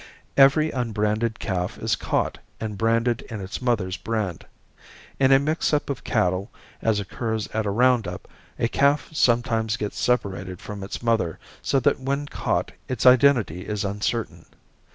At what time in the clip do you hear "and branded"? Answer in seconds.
2.59-3.21